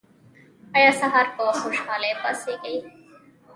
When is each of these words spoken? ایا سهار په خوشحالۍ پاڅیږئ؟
ایا 0.77 0.91
سهار 1.01 1.25
په 1.35 1.43
خوشحالۍ 1.61 2.13
پاڅیږئ؟ 2.21 2.77